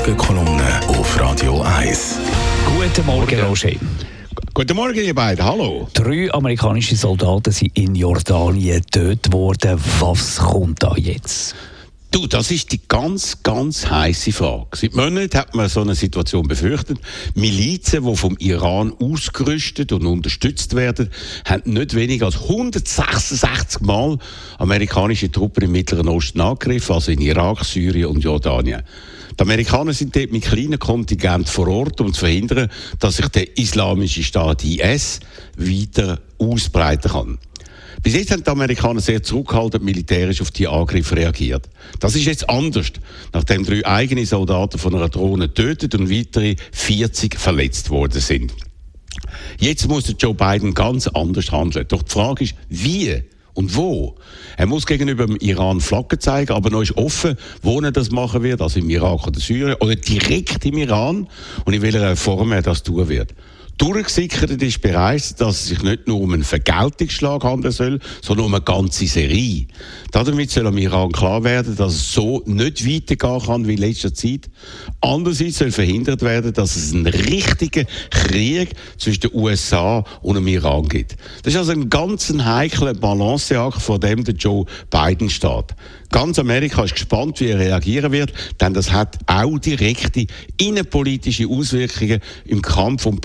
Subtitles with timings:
[0.00, 2.20] Morgenkolumne auf Radio 1.
[2.64, 3.72] Guten Morgen, Roger.
[4.54, 5.44] Guten Morgen, ihr beiden.
[5.44, 5.88] Hallo.
[5.92, 9.78] Drei amerikanische Soldaten sind in Jordanien getötet worden.
[9.98, 11.54] Was kommt da jetzt?
[12.12, 14.66] Du, das ist die ganz, ganz heiße Frage.
[14.74, 16.98] Seit Monaten hat man so eine Situation befürchtet.
[17.36, 21.10] Milizen, die vom Iran ausgerüstet und unterstützt werden,
[21.44, 24.18] haben nicht weniger als 166 Mal
[24.58, 28.82] amerikanische Truppen im Mittleren Osten angegriffen, also in Irak, Syrien und Jordanien.
[29.38, 33.56] Die Amerikaner sind dort mit kleinen Kontingenten vor Ort, um zu verhindern, dass sich der
[33.56, 35.20] islamische Staat IS
[35.56, 37.38] weiter ausbreiten kann.
[38.02, 41.68] Bis jetzt haben die Amerikaner sehr zurückhaltend militärisch auf die Angriffe reagiert.
[41.98, 42.92] Das ist jetzt anders,
[43.32, 48.54] nachdem drei eigene Soldaten von einer Drohne getötet und weitere 40 verletzt worden sind.
[49.58, 51.86] Jetzt muss Joe Biden ganz anders handeln.
[51.88, 53.22] Doch die Frage ist, wie?
[53.52, 54.16] Und wo?
[54.56, 58.42] Er muss gegenüber dem Iran Flaggen zeigen, aber noch ist offen, wo er das machen
[58.42, 61.28] wird, also im Irak oder Syrien oder direkt im Iran
[61.64, 63.34] und in welcher Form er das tun wird.
[63.80, 68.54] Durchgesickert ist bereits, dass es sich nicht nur um einen Vergeltungsschlag handeln soll, sondern um
[68.54, 69.68] eine ganze Serie.
[70.12, 74.12] Damit soll am Iran klar werden, dass es so nicht weitergehen kann wie in letzter
[74.12, 74.50] Zeit.
[75.00, 80.86] Andererseits soll verhindert werden, dass es einen richtigen Krieg zwischen den USA und dem Iran
[80.86, 81.16] gibt.
[81.42, 85.74] Das ist also ein ganz heikler Balanceakt, vor dem der Joe Biden steht.
[86.10, 90.26] Ganz Amerika ist gespannt, wie er reagieren wird, denn das hat auch direkte
[90.58, 93.20] innenpolitische Auswirkungen im Kampf um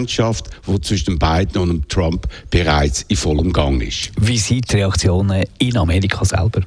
[0.00, 4.10] Präsidentschaft, wo zwischen Biden und Trump bereits in vollem Gang ist.
[4.20, 6.62] Wie sind die Reaktionen in Amerika selber?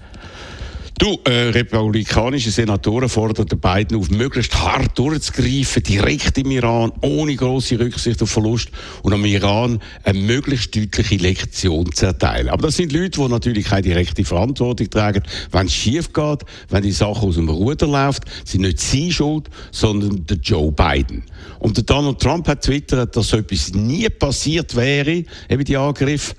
[0.99, 7.79] Du, äh, republikanische Senatoren fordern Biden auf, möglichst hart durchzugreifen, direkt im Iran, ohne große
[7.79, 8.69] Rücksicht auf Verlust
[9.01, 12.47] und am Iran eine möglichst deutliche Lektion zu erteilen.
[12.47, 16.83] Aber das sind Leute, die natürlich keine direkte Verantwortung tragen, wenn es schief geht, wenn
[16.83, 21.23] die Sache aus dem Ruder läuft, sind nicht sie schuld, sondern der Joe Biden.
[21.57, 26.35] Und der Donald Trump hat twittert, dass so etwas nie passiert wäre, eben die Angriffe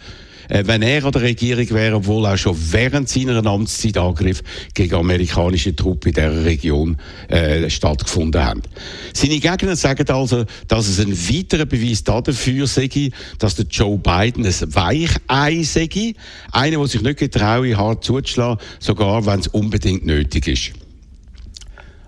[0.49, 4.43] wenn er an der Regierung wäre, obwohl er schon während seiner Amtszeit Angriff
[4.75, 6.97] gegen amerikanische Truppen in dieser Region
[7.29, 8.63] äh, stattgefunden haben.
[9.13, 14.47] Seine Gegner sagen also, dass es ein weiterer Beweis dafür sei, dass der Joe Biden
[14.47, 16.15] ein Weichei sei,
[16.53, 20.84] einer, der sich nicht getraue, hart zuzuschlagen, sogar wenn es unbedingt nötig ist.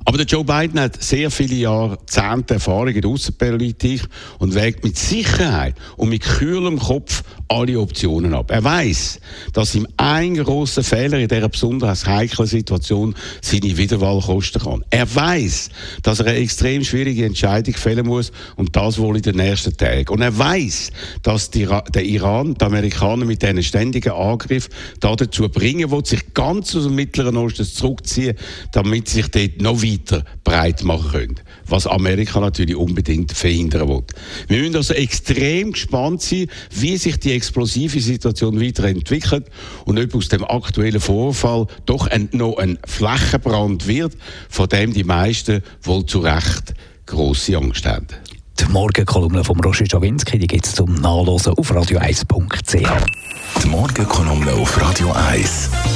[0.08, 4.02] Aber der Joe Biden hat sehr viele Jahrzehnte Erfahrung in der Außenpolitik
[4.38, 8.52] und wägt mit Sicherheit und mit kühlem Kopf alle Optionen ab.
[8.52, 9.18] Er weiß,
[9.52, 14.84] dass ihm ein großer Fehler in dieser besonders heiklen Situation seine Wiederwahl kosten kann.
[14.90, 15.70] Er weiß,
[16.04, 20.08] dass er eine extrem schwierige Entscheidung fällen muss und das wohl in den nächsten Tagen.
[20.10, 20.92] Und er weiß,
[21.24, 24.68] dass die, der Iran, die Amerikaner mit diesen ständigen Angriff
[25.00, 28.36] dazu bringen will, sich ganz aus dem Mittleren Osten zurückziehen,
[28.70, 31.40] damit sich dort noch weiter weiter breit machen können.
[31.66, 34.04] Was Amerika natürlich unbedingt verhindern will.
[34.48, 39.46] Wir müssen also extrem gespannt sein, wie sich die explosive Situation weiterentwickelt
[39.84, 44.16] und ob aus dem aktuellen Vorfall doch ein, noch ein Flächenbrand wird,
[44.48, 46.74] von dem die meisten wohl zu Recht
[47.06, 48.06] grosse Angst haben.
[48.58, 53.62] Die Morgenkolumne von Roger Jawinski, die gibt es zum Nachlesen auf radio1.ch.
[53.62, 55.95] Die Morgenkolumne auf Radio 1.